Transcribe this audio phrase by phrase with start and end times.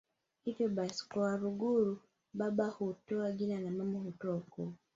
[0.43, 2.01] Hivyo basi kwa Waluguru
[2.33, 4.73] baba hutoa jina na mama hutoa ukoo